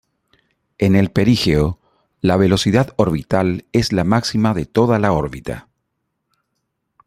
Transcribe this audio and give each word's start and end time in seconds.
En 0.79 0.95
el 0.95 1.11
perigeo 1.11 1.77
la 2.21 2.35
velocidad 2.35 2.91
orbital 2.95 3.65
es 3.71 3.93
la 3.93 4.03
máxima 4.03 4.55
de 4.55 4.65
toda 4.65 4.97
la 4.97 5.11
órbita. 5.11 5.67